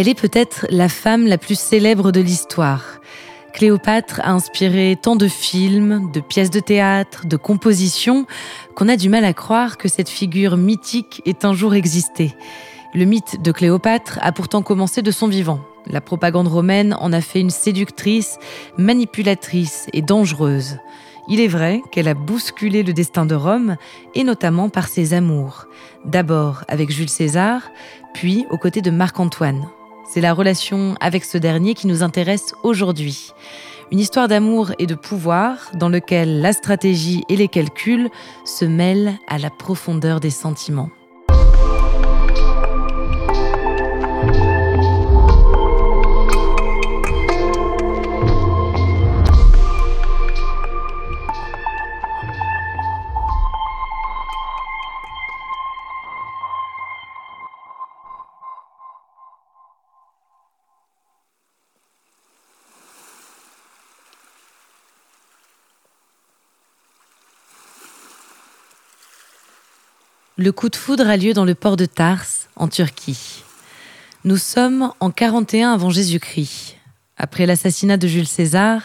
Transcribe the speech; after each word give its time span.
Elle 0.00 0.08
est 0.08 0.14
peut-être 0.14 0.64
la 0.70 0.88
femme 0.88 1.26
la 1.26 1.38
plus 1.38 1.58
célèbre 1.58 2.12
de 2.12 2.20
l'histoire. 2.20 3.00
Cléopâtre 3.52 4.20
a 4.22 4.30
inspiré 4.30 4.96
tant 5.02 5.16
de 5.16 5.26
films, 5.26 6.12
de 6.12 6.20
pièces 6.20 6.50
de 6.50 6.60
théâtre, 6.60 7.26
de 7.26 7.36
compositions, 7.36 8.24
qu'on 8.76 8.88
a 8.88 8.94
du 8.94 9.08
mal 9.08 9.24
à 9.24 9.32
croire 9.32 9.76
que 9.76 9.88
cette 9.88 10.08
figure 10.08 10.56
mythique 10.56 11.20
ait 11.26 11.44
un 11.44 11.52
jour 11.52 11.74
existé. 11.74 12.32
Le 12.94 13.06
mythe 13.06 13.42
de 13.42 13.50
Cléopâtre 13.50 14.20
a 14.22 14.30
pourtant 14.30 14.62
commencé 14.62 15.02
de 15.02 15.10
son 15.10 15.26
vivant. 15.26 15.58
La 15.88 16.00
propagande 16.00 16.46
romaine 16.46 16.94
en 17.00 17.12
a 17.12 17.20
fait 17.20 17.40
une 17.40 17.50
séductrice, 17.50 18.38
manipulatrice 18.76 19.88
et 19.92 20.02
dangereuse. 20.02 20.78
Il 21.28 21.40
est 21.40 21.48
vrai 21.48 21.82
qu'elle 21.90 22.06
a 22.06 22.14
bousculé 22.14 22.84
le 22.84 22.92
destin 22.92 23.26
de 23.26 23.34
Rome, 23.34 23.74
et 24.14 24.22
notamment 24.22 24.68
par 24.68 24.86
ses 24.86 25.12
amours. 25.12 25.66
D'abord 26.04 26.62
avec 26.68 26.92
Jules 26.92 27.08
César, 27.08 27.62
puis 28.14 28.46
aux 28.50 28.58
côtés 28.58 28.80
de 28.80 28.92
Marc-Antoine. 28.92 29.68
C'est 30.10 30.22
la 30.22 30.32
relation 30.32 30.94
avec 31.00 31.22
ce 31.22 31.36
dernier 31.36 31.74
qui 31.74 31.86
nous 31.86 32.02
intéresse 32.02 32.54
aujourd'hui. 32.62 33.34
Une 33.92 33.98
histoire 33.98 34.26
d'amour 34.26 34.72
et 34.78 34.86
de 34.86 34.94
pouvoir 34.94 35.70
dans 35.74 35.90
lequel 35.90 36.40
la 36.40 36.54
stratégie 36.54 37.24
et 37.28 37.36
les 37.36 37.48
calculs 37.48 38.08
se 38.46 38.64
mêlent 38.64 39.18
à 39.26 39.36
la 39.36 39.50
profondeur 39.50 40.18
des 40.20 40.30
sentiments. 40.30 40.88
Le 70.40 70.52
coup 70.52 70.68
de 70.68 70.76
foudre 70.76 71.08
a 71.08 71.16
lieu 71.16 71.32
dans 71.32 71.44
le 71.44 71.56
port 71.56 71.76
de 71.76 71.84
Tars, 71.84 72.24
en 72.54 72.68
Turquie. 72.68 73.42
Nous 74.22 74.36
sommes 74.36 74.92
en 75.00 75.10
41 75.10 75.72
avant 75.72 75.90
Jésus-Christ. 75.90 76.76
Après 77.16 77.44
l'assassinat 77.44 77.96
de 77.96 78.06
Jules 78.06 78.28
César, 78.28 78.82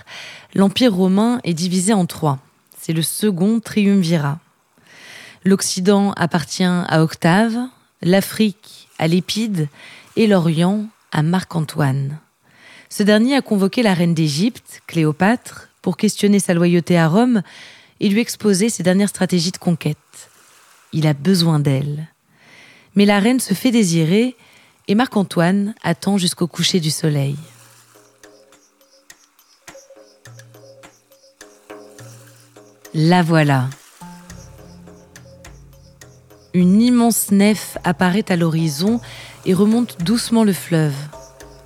l'Empire 0.56 0.96
romain 0.96 1.40
est 1.44 1.54
divisé 1.54 1.94
en 1.94 2.08
trois. 2.08 2.40
C'est 2.82 2.92
le 2.92 3.04
second 3.04 3.60
triumvirat. 3.60 4.40
L'Occident 5.46 6.14
appartient 6.14 6.64
à 6.64 7.04
Octave, 7.04 7.56
l'Afrique 8.02 8.90
à 8.98 9.08
Lépide 9.08 9.68
et 10.16 10.26
l'Orient 10.26 10.88
à 11.12 11.22
Marc-Antoine. 11.22 12.18
Ce 12.90 13.04
dernier 13.04 13.36
a 13.36 13.44
convoqué 13.44 13.84
la 13.84 13.94
reine 13.94 14.16
d'Égypte, 14.16 14.82
Cléopâtre, 14.88 15.70
pour 15.84 15.98
questionner 15.98 16.40
sa 16.40 16.56
loyauté 16.56 16.98
à 16.98 17.08
Rome 17.08 17.44
et 18.00 18.10
lui 18.10 18.22
exposer 18.22 18.70
ses 18.70 18.82
dernières 18.82 19.10
stratégies 19.10 19.52
de 19.52 19.58
conquête 19.58 19.98
il 20.94 21.08
a 21.08 21.14
besoin 21.14 21.60
d'elle. 21.60 22.08
Mais 22.96 23.06
la 23.06 23.20
reine 23.20 23.40
se 23.40 23.54
fait 23.54 23.72
désirer 23.72 24.36
et 24.88 24.96
Marc-Antoine 24.96 25.74
attend 25.84 26.18
jusqu'au 26.18 26.48
coucher 26.48 26.80
du 26.80 26.92
soleil. 26.92 27.36
La 32.94 33.24
voilà. 33.24 33.70
Une 36.54 36.80
immense 36.82 37.32
nef 37.32 37.80
apparaît 37.84 38.32
à 38.32 38.36
l'horizon 38.36 39.02
et 39.46 39.56
remonte 39.56 40.04
doucement 40.04 40.44
le 40.44 40.54
fleuve. 40.54 40.94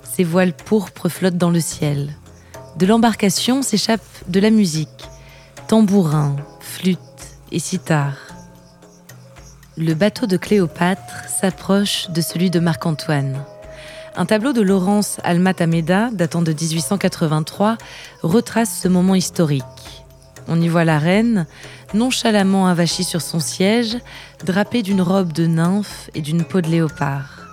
Ses 0.02 0.24
voiles 0.24 0.56
pourpres 0.56 1.10
flottent 1.10 1.36
dans 1.36 1.50
le 1.50 1.60
ciel. 1.60 2.16
De 2.78 2.86
l'embarcation 2.86 3.60
s'échappe 3.60 4.00
de 4.28 4.40
la 4.40 4.50
musique, 4.50 4.88
tambourins, 5.66 6.36
flûtes 6.60 6.98
et 7.52 7.58
sitars 7.58 8.27
le 9.78 9.94
bateau 9.94 10.26
de 10.26 10.36
Cléopâtre 10.36 11.28
s'approche 11.28 12.10
de 12.10 12.20
celui 12.20 12.50
de 12.50 12.58
Marc-Antoine. 12.58 13.44
Un 14.16 14.26
tableau 14.26 14.52
de 14.52 14.60
Laurence 14.60 15.20
Almatameda, 15.22 16.10
datant 16.12 16.42
de 16.42 16.52
1883, 16.52 17.78
retrace 18.22 18.80
ce 18.82 18.88
moment 18.88 19.14
historique. 19.14 19.62
On 20.48 20.60
y 20.60 20.68
voit 20.68 20.84
la 20.84 20.98
reine, 20.98 21.46
nonchalamment 21.94 22.66
avachie 22.66 23.04
sur 23.04 23.22
son 23.22 23.38
siège, 23.38 23.98
drapée 24.44 24.82
d'une 24.82 25.02
robe 25.02 25.32
de 25.32 25.46
nymphe 25.46 26.10
et 26.14 26.22
d'une 26.22 26.44
peau 26.44 26.60
de 26.60 26.68
léopard. 26.68 27.46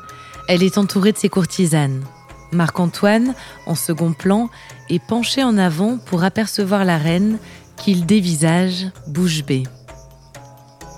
Elle 0.48 0.64
est 0.64 0.80
entourée 0.80 1.12
de 1.12 1.18
ses 1.18 1.30
courtisanes. 1.30 2.04
Marc-Antoine, 2.52 3.36
en 3.68 3.76
second 3.76 4.14
plan, 4.14 4.50
est 4.90 5.04
penché 5.04 5.44
en 5.44 5.60
avant 5.60 5.98
pour 5.98 6.24
apercevoir 6.24 6.86
la 6.86 6.98
reine 6.98 7.38
qu'il 7.78 8.08
dévisage 8.08 8.88
bouche 9.08 9.44
bée. 9.44 9.64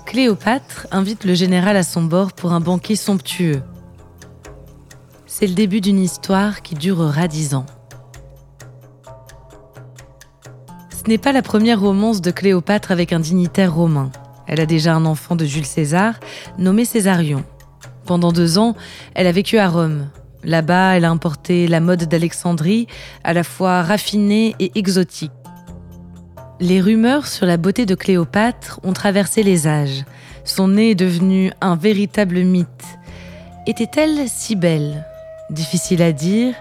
Cléopâtre 0.08 0.86
invite 0.90 1.24
le 1.24 1.34
général 1.34 1.76
à 1.76 1.82
son 1.82 2.02
bord 2.02 2.32
pour 2.32 2.52
un 2.52 2.60
banquet 2.60 2.96
somptueux. 2.96 3.60
C'est 5.26 5.46
le 5.46 5.52
début 5.52 5.82
d'une 5.82 5.98
histoire 5.98 6.62
qui 6.62 6.74
durera 6.74 7.28
dix 7.28 7.54
ans. 7.54 7.66
Ce 10.96 11.06
n'est 11.10 11.18
pas 11.18 11.32
la 11.32 11.42
première 11.42 11.78
romance 11.78 12.22
de 12.22 12.30
Cléopâtre 12.30 12.90
avec 12.90 13.12
un 13.12 13.20
dignitaire 13.20 13.74
romain. 13.74 14.10
Elle 14.46 14.60
a 14.60 14.66
déjà 14.66 14.94
un 14.94 15.04
enfant 15.04 15.36
de 15.36 15.44
Jules 15.44 15.66
César, 15.66 16.14
nommé 16.56 16.86
Césarion. 16.86 17.44
Pendant 18.06 18.32
deux 18.32 18.56
ans, 18.56 18.76
elle 19.14 19.26
a 19.26 19.32
vécu 19.32 19.58
à 19.58 19.68
Rome. 19.68 20.08
Là-bas, 20.42 20.96
elle 20.96 21.04
a 21.04 21.10
importé 21.10 21.68
la 21.68 21.80
mode 21.80 22.04
d'Alexandrie, 22.04 22.86
à 23.24 23.34
la 23.34 23.44
fois 23.44 23.82
raffinée 23.82 24.56
et 24.58 24.72
exotique. 24.74 25.32
Les 26.60 26.80
rumeurs 26.80 27.28
sur 27.28 27.46
la 27.46 27.56
beauté 27.56 27.86
de 27.86 27.94
Cléopâtre 27.94 28.80
ont 28.82 28.92
traversé 28.92 29.44
les 29.44 29.68
âges. 29.68 30.04
Son 30.44 30.66
nez 30.66 30.90
est 30.90 30.96
devenu 30.96 31.52
un 31.60 31.76
véritable 31.76 32.40
mythe. 32.40 32.66
Était-elle 33.68 34.28
si 34.28 34.56
belle? 34.56 35.06
Difficile 35.50 36.02
à 36.02 36.10
dire, 36.10 36.56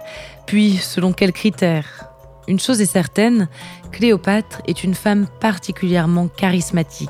puis 0.46 0.78
selon 0.78 1.14
quels 1.14 1.32
critères? 1.32 2.12
Une 2.48 2.60
chose 2.60 2.80
est 2.80 2.86
certaine, 2.86 3.48
Cléopâtre 3.92 4.62
est 4.68 4.84
une 4.84 4.94
femme 4.94 5.26
particulièrement 5.42 6.28
charismatique. 6.28 7.10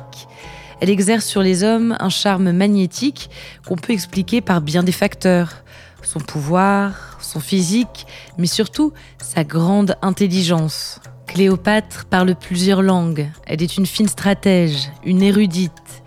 Elle 0.79 0.89
exerce 0.89 1.25
sur 1.25 1.41
les 1.41 1.63
hommes 1.63 1.97
un 1.99 2.09
charme 2.09 2.53
magnétique 2.53 3.29
qu'on 3.67 3.75
peut 3.75 3.91
expliquer 3.91 4.39
par 4.39 4.61
bien 4.61 4.83
des 4.83 4.93
facteurs. 4.93 5.51
Son 6.03 6.19
pouvoir, 6.19 7.17
son 7.19 7.41
physique, 7.41 8.07
mais 8.37 8.47
surtout 8.47 8.93
sa 9.21 9.43
grande 9.43 9.97
intelligence. 10.01 11.01
Cléopâtre 11.27 12.05
parle 12.05 12.33
plusieurs 12.35 12.81
langues. 12.81 13.29
Elle 13.45 13.61
est 13.61 13.77
une 13.77 13.85
fine 13.85 14.07
stratège, 14.07 14.89
une 15.05 15.21
érudite. 15.21 16.03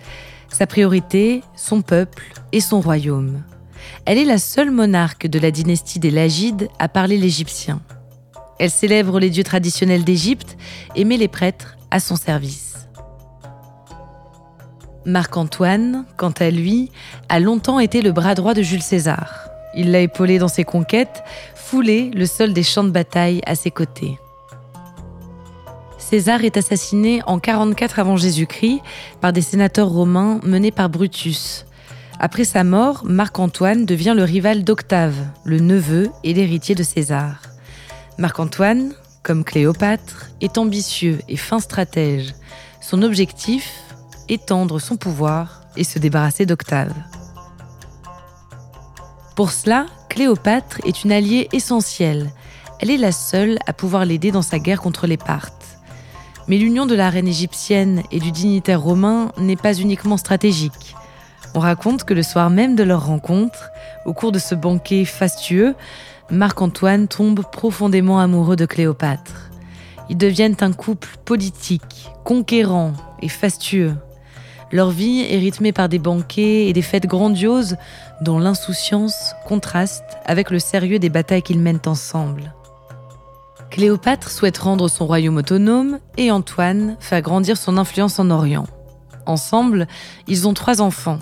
Sa 0.49 0.67
priorité, 0.67 1.43
son 1.55 1.83
peuple 1.83 2.25
et 2.53 2.61
son 2.61 2.81
royaume. 2.81 3.43
Elle 4.07 4.19
est 4.19 4.25
la 4.25 4.39
seule 4.39 4.71
monarque 4.71 5.27
de 5.27 5.39
la 5.39 5.51
dynastie 5.51 6.01
des 6.01 6.11
Lagides 6.11 6.69
à 6.79 6.89
parler 6.89 7.17
l'égyptien. 7.17 7.81
Elle 8.59 8.71
célèbre 8.71 9.21
les 9.21 9.31
dieux 9.31 9.45
traditionnels 9.45 10.05
d'Égypte 10.05 10.57
et 10.97 11.05
met 11.05 11.17
les 11.17 11.29
prêtres 11.29 11.77
à 11.91 12.01
son 12.01 12.17
service. 12.17 12.89
Marc-Antoine, 15.07 16.05
quant 16.17 16.33
à 16.41 16.51
lui, 16.51 16.91
a 17.29 17.41
longtemps 17.41 17.81
été 17.81 18.03
le 18.03 18.13
bras 18.13 18.35
droit 18.35 18.53
de 18.53 18.63
Jules 18.63 18.83
César. 18.83 19.49
Il 19.75 19.93
l'a 19.93 20.01
épaulé 20.01 20.39
dans 20.39 20.49
ses 20.49 20.65
conquêtes, 20.65 21.23
foulé 21.55 22.11
le 22.11 22.27
sol 22.27 22.53
des 22.53 22.63
champs 22.63 22.85
de 22.85 22.91
bataille 22.91 23.41
à 23.47 23.55
ses 23.55 23.71
côtés. 23.71 24.19
César 26.11 26.43
est 26.43 26.57
assassiné 26.57 27.23
en 27.29 27.39
44 27.39 28.01
avant 28.01 28.17
Jésus-Christ 28.17 28.81
par 29.21 29.33
des 29.33 29.43
sénateurs 29.43 29.91
romains 29.91 30.41
menés 30.43 30.73
par 30.73 30.89
Brutus. 30.89 31.67
Après 32.19 32.43
sa 32.43 32.65
mort, 32.65 33.03
Marc-Antoine 33.05 33.87
devient 33.87 34.15
le 34.17 34.25
rival 34.25 34.65
d'Octave, 34.65 35.15
le 35.45 35.61
neveu 35.61 36.11
et 36.25 36.35
l'héritier 36.35 36.75
de 36.75 36.83
César. 36.83 37.43
Marc-Antoine, 38.19 38.93
comme 39.23 39.45
Cléopâtre, 39.45 40.31
est 40.41 40.59
ambitieux 40.59 41.21
et 41.29 41.37
fin 41.37 41.61
stratège. 41.61 42.35
Son 42.81 43.03
objectif, 43.03 43.71
étendre 44.29 44.81
son 44.81 44.97
pouvoir 44.97 45.61
et 45.77 45.85
se 45.85 46.01
débarrasser 46.01 46.45
d'Octave. 46.45 46.93
Pour 49.37 49.53
cela, 49.53 49.87
Cléopâtre 50.09 50.81
est 50.85 51.05
une 51.05 51.13
alliée 51.13 51.49
essentielle. 51.53 52.33
Elle 52.81 52.91
est 52.91 52.97
la 52.97 53.13
seule 53.13 53.61
à 53.69 53.73
pouvoir 53.73 54.05
l'aider 54.05 54.33
dans 54.33 54.43
sa 54.43 54.59
guerre 54.59 54.81
contre 54.81 55.07
les 55.07 55.17
Parthes. 55.17 55.60
Mais 56.51 56.59
l'union 56.59 56.85
de 56.85 56.97
la 56.97 57.11
reine 57.11 57.29
égyptienne 57.29 58.03
et 58.11 58.19
du 58.19 58.33
dignitaire 58.33 58.83
romain 58.83 59.31
n'est 59.39 59.55
pas 59.55 59.73
uniquement 59.73 60.17
stratégique. 60.17 60.97
On 61.55 61.61
raconte 61.61 62.03
que 62.03 62.13
le 62.13 62.25
soir 62.25 62.51
même 62.51 62.75
de 62.75 62.83
leur 62.83 63.07
rencontre, 63.07 63.71
au 64.05 64.15
cours 64.15 64.33
de 64.33 64.41
ce 64.41 64.57
banquet 64.57 65.05
fastueux, 65.05 65.77
Marc-Antoine 66.29 67.07
tombe 67.07 67.45
profondément 67.53 68.19
amoureux 68.19 68.57
de 68.57 68.67
Cléopâtre. 68.67 69.53
Ils 70.09 70.17
deviennent 70.17 70.57
un 70.61 70.73
couple 70.73 71.11
politique, 71.25 72.11
conquérant 72.25 72.95
et 73.23 73.29
fastueux. 73.29 73.95
Leur 74.73 74.91
vie 74.91 75.21
est 75.21 75.39
rythmée 75.39 75.71
par 75.71 75.89
des 75.89 76.01
banquets 76.01 76.67
et 76.67 76.73
des 76.73 76.83
fêtes 76.83 77.07
grandioses 77.07 77.77
dont 78.23 78.41
l'insouciance 78.41 79.37
contraste 79.47 80.03
avec 80.25 80.51
le 80.51 80.59
sérieux 80.59 80.99
des 80.99 81.11
batailles 81.11 81.43
qu'ils 81.43 81.61
mènent 81.61 81.79
ensemble. 81.87 82.53
Cléopâtre 83.71 84.31
souhaite 84.31 84.59
rendre 84.59 84.89
son 84.89 85.07
royaume 85.07 85.37
autonome 85.37 86.01
et 86.17 86.31
Antoine 86.31 86.97
fait 86.99 87.23
grandir 87.23 87.57
son 87.57 87.79
influence 87.79 88.19
en 88.19 88.31
Orient. 88.31 88.67
Ensemble, 89.27 89.87
ils 90.27 90.49
ont 90.49 90.55
trois 90.55 90.81
enfants, 90.81 91.21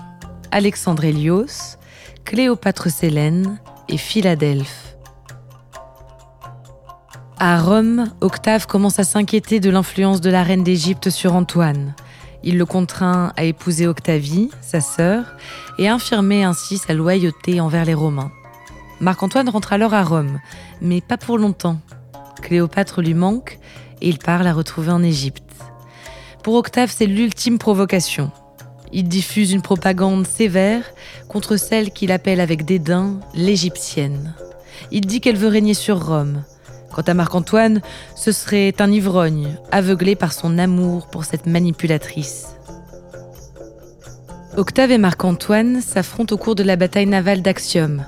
Alexandre 0.50 1.05
Hélios, 1.05 1.77
Cléopâtre 2.25 2.91
Sélène 2.91 3.61
et 3.89 3.99
Philadelphe. 3.99 4.97
À 7.39 7.61
Rome, 7.61 8.06
Octave 8.21 8.67
commence 8.67 8.99
à 8.99 9.05
s'inquiéter 9.05 9.61
de 9.61 9.71
l'influence 9.71 10.21
de 10.21 10.31
la 10.31 10.43
reine 10.43 10.65
d'Égypte 10.65 11.11
sur 11.11 11.35
Antoine. 11.35 11.94
Il 12.43 12.56
le 12.56 12.67
contraint 12.67 13.33
à 13.37 13.44
épouser 13.44 13.87
Octavie, 13.87 14.51
sa 14.62 14.81
sœur, 14.81 15.37
et 15.79 15.89
à 15.89 15.94
infirmer 15.94 16.44
ainsi 16.44 16.79
sa 16.79 16.94
loyauté 16.94 17.61
envers 17.61 17.85
les 17.85 17.94
Romains. 17.94 18.33
Marc-Antoine 19.01 19.49
rentre 19.49 19.73
alors 19.73 19.94
à 19.94 20.03
Rome, 20.03 20.41
mais 20.81 21.01
pas 21.01 21.17
pour 21.17 21.39
longtemps. 21.39 21.79
Cléopâtre 22.40 23.02
lui 23.02 23.14
manque 23.14 23.58
et 24.00 24.08
il 24.08 24.19
part 24.19 24.43
la 24.43 24.52
retrouver 24.52 24.90
en 24.90 25.02
Égypte. 25.02 25.43
Pour 26.43 26.55
Octave, 26.55 26.93
c'est 26.94 27.06
l'ultime 27.06 27.58
provocation. 27.58 28.31
Il 28.93 29.08
diffuse 29.08 29.52
une 29.52 29.62
propagande 29.62 30.26
sévère 30.26 30.82
contre 31.29 31.56
celle 31.56 31.90
qu'il 31.90 32.12
appelle 32.12 32.40
avec 32.40 32.64
dédain 32.64 33.20
l'égyptienne. 33.35 34.35
Il 34.90 35.06
dit 35.06 35.20
qu'elle 35.20 35.37
veut 35.37 35.49
régner 35.49 35.75
sur 35.75 36.06
Rome, 36.06 36.43
Quant 36.93 37.02
à 37.02 37.14
Marc-Antoine, 37.14 37.81
ce 38.17 38.32
serait 38.32 38.75
un 38.81 38.91
ivrogne, 38.91 39.56
aveuglé 39.70 40.17
par 40.17 40.32
son 40.32 40.58
amour 40.58 41.06
pour 41.06 41.25
cette 41.25 41.46
manipulatrice. 41.46 42.56
Octave 44.56 44.91
et 44.91 44.99
Marc-Antoine 44.99 45.81
s'affrontent 45.81 46.34
au 46.34 46.38
cours 46.38 46.55
de 46.55 46.64
la 46.64 46.76
bataille 46.76 47.06
navale 47.06 47.43
d'Axium. 47.43 48.05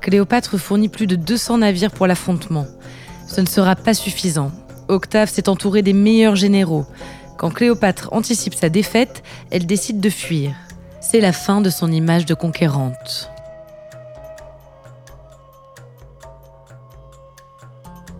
Cléopâtre 0.00 0.56
fournit 0.58 0.88
plus 0.88 1.06
de 1.06 1.16
200 1.16 1.58
navires 1.58 1.90
pour 1.90 2.06
l'affrontement. 2.06 2.66
Ce 3.28 3.40
ne 3.40 3.46
sera 3.46 3.76
pas 3.76 3.94
suffisant. 3.94 4.50
Octave 4.88 5.30
s'est 5.30 5.48
entouré 5.48 5.82
des 5.82 5.92
meilleurs 5.92 6.34
généraux. 6.34 6.86
Quand 7.36 7.50
Cléopâtre 7.50 8.08
anticipe 8.10 8.54
sa 8.54 8.70
défaite, 8.70 9.22
elle 9.50 9.66
décide 9.66 10.00
de 10.00 10.10
fuir. 10.10 10.54
C'est 11.00 11.20
la 11.20 11.32
fin 11.32 11.60
de 11.60 11.70
son 11.70 11.92
image 11.92 12.26
de 12.26 12.34
conquérante. 12.34 13.30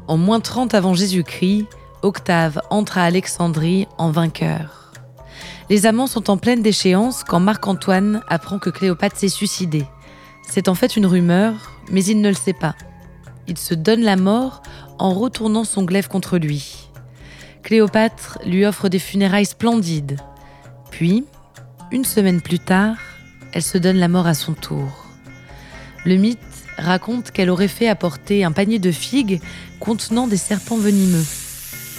En 0.07 0.17
moins 0.17 0.41
30 0.41 0.75
avant 0.75 0.95
Jésus-Christ, 0.95 1.67
Octave 2.03 2.61
entre 2.71 2.99
à 2.99 3.05
Alexandrie 3.05 3.89
en 3.99 4.11
vainqueur. 4.11 4.93
Les 5.69 5.85
amants 5.85 6.07
sont 6.07 6.31
en 6.31 6.37
pleine 6.37 6.63
déchéance 6.63 7.25
quand 7.25 7.41
Marc-Antoine 7.41 8.23
apprend 8.29 8.59
que 8.59 8.71
Cléopâtre 8.71 9.17
s'est 9.17 9.29
suicidée. 9.29 9.85
C'est 10.49 10.69
en 10.69 10.75
fait 10.75 10.97
une 10.97 11.07
rumeur, 11.07 11.73
mais 11.91 12.05
il 12.05 12.21
ne 12.21 12.29
le 12.29 12.35
sait 12.35 12.55
pas. 12.55 12.75
Il 13.49 13.59
se 13.59 13.75
donne 13.75 14.03
la 14.03 14.17
mort 14.17 14.63
en 14.99 15.13
retournant 15.13 15.65
son 15.65 15.83
glaive 15.83 16.09
contre 16.09 16.39
lui. 16.39 16.89
Cléopâtre 17.63 18.39
lui 18.45 18.65
offre 18.65 18.89
des 18.89 18.99
funérailles 18.99 19.47
splendides. 19.47 20.19
Puis, 20.91 21.25
une 21.91 22.05
semaine 22.05 22.41
plus 22.41 22.59
tard, 22.59 22.97
elle 23.53 23.63
se 23.63 23.79
donne 23.79 23.97
la 23.97 24.09
mort 24.09 24.27
à 24.27 24.35
son 24.35 24.55
tour. 24.55 25.07
Le 26.05 26.17
mythe 26.17 26.39
raconte 26.77 27.31
qu'elle 27.31 27.51
aurait 27.51 27.69
fait 27.69 27.89
apporter 27.89 28.45
un 28.45 28.53
panier 28.53 28.79
de 28.79 28.91
figues 28.91 29.41
contenant 29.81 30.27
des 30.27 30.37
serpents 30.37 30.77
venimeux. 30.77 31.25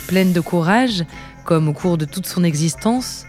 Pleine 0.07 0.33
de 0.33 0.39
courage, 0.39 1.03
comme 1.45 1.67
au 1.67 1.73
cours 1.73 1.97
de 1.97 2.05
toute 2.05 2.25
son 2.25 2.43
existence, 2.43 3.25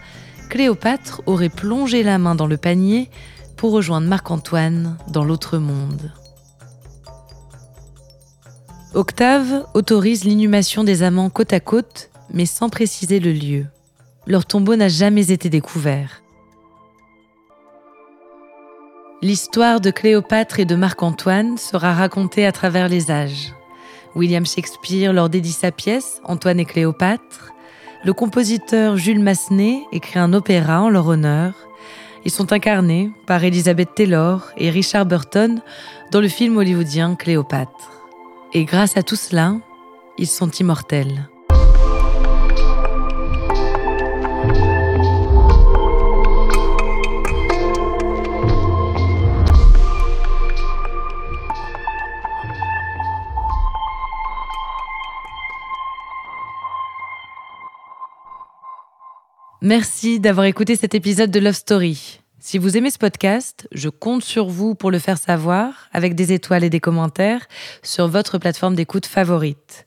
Cléopâtre 0.49 1.21
aurait 1.25 1.49
plongé 1.49 2.03
la 2.03 2.17
main 2.17 2.35
dans 2.35 2.47
le 2.47 2.57
panier 2.57 3.09
pour 3.55 3.71
rejoindre 3.71 4.07
Marc-Antoine 4.07 4.97
dans 5.07 5.23
l'autre 5.23 5.57
monde. 5.57 6.11
Octave 8.93 9.65
autorise 9.73 10.25
l'inhumation 10.25 10.83
des 10.83 11.01
amants 11.01 11.29
côte 11.29 11.53
à 11.53 11.61
côte, 11.61 12.09
mais 12.33 12.45
sans 12.45 12.67
préciser 12.67 13.21
le 13.21 13.31
lieu. 13.31 13.65
Leur 14.27 14.45
tombeau 14.45 14.75
n'a 14.75 14.89
jamais 14.89 15.31
été 15.31 15.49
découvert. 15.49 16.21
L'histoire 19.21 19.79
de 19.79 19.91
Cléopâtre 19.91 20.59
et 20.59 20.65
de 20.65 20.75
Marc-Antoine 20.75 21.57
sera 21.57 21.93
racontée 21.93 22.45
à 22.45 22.51
travers 22.51 22.89
les 22.89 23.11
âges. 23.11 23.53
William 24.13 24.45
Shakespeare 24.45 25.13
leur 25.13 25.29
dédie 25.29 25.53
sa 25.53 25.71
pièce, 25.71 26.19
Antoine 26.25 26.59
et 26.59 26.65
Cléopâtre. 26.65 27.53
Le 28.03 28.11
compositeur 28.11 28.97
Jules 28.97 29.23
Massenet 29.23 29.83
écrit 29.93 30.19
un 30.19 30.33
opéra 30.33 30.81
en 30.81 30.89
leur 30.89 31.07
honneur. 31.07 31.53
Ils 32.25 32.31
sont 32.31 32.51
incarnés 32.51 33.09
par 33.25 33.41
Elizabeth 33.41 33.95
Taylor 33.95 34.49
et 34.57 34.69
Richard 34.69 35.05
Burton 35.05 35.61
dans 36.11 36.19
le 36.19 36.27
film 36.27 36.57
hollywoodien 36.57 37.15
Cléopâtre. 37.15 38.00
Et 38.53 38.65
grâce 38.65 38.97
à 38.97 39.03
tout 39.03 39.15
cela, 39.15 39.55
ils 40.17 40.27
sont 40.27 40.51
immortels. 40.51 41.29
Merci 59.63 60.19
d'avoir 60.19 60.47
écouté 60.47 60.75
cet 60.75 60.95
épisode 60.95 61.31
de 61.31 61.39
Love 61.39 61.53
Story. 61.53 62.19
Si 62.43 62.57
vous 62.57 62.75
aimez 62.75 62.89
ce 62.89 62.97
podcast, 62.97 63.67
je 63.71 63.87
compte 63.87 64.23
sur 64.23 64.47
vous 64.47 64.73
pour 64.73 64.89
le 64.89 64.97
faire 64.97 65.19
savoir 65.19 65.87
avec 65.93 66.15
des 66.15 66.33
étoiles 66.33 66.63
et 66.63 66.71
des 66.71 66.79
commentaires 66.79 67.45
sur 67.83 68.07
votre 68.07 68.39
plateforme 68.39 68.73
d'écoute 68.73 69.05
favorite. 69.05 69.85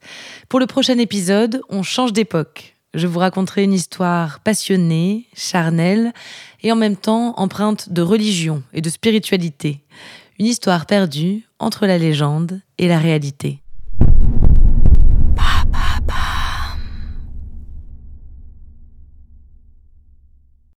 Pour 0.48 0.60
le 0.60 0.68
prochain 0.68 0.96
épisode, 0.98 1.62
on 1.68 1.82
change 1.82 2.12
d'époque. 2.12 2.76
Je 2.94 3.08
vous 3.08 3.18
raconterai 3.18 3.64
une 3.64 3.72
histoire 3.72 4.38
passionnée, 4.38 5.26
charnelle 5.34 6.12
et 6.62 6.70
en 6.70 6.76
même 6.76 6.96
temps 6.96 7.34
empreinte 7.38 7.92
de 7.92 8.02
religion 8.02 8.62
et 8.72 8.80
de 8.80 8.88
spiritualité. 8.88 9.82
Une 10.38 10.46
histoire 10.46 10.86
perdue 10.86 11.48
entre 11.58 11.86
la 11.86 11.98
légende 11.98 12.60
et 12.78 12.86
la 12.86 13.00
réalité. 13.00 13.63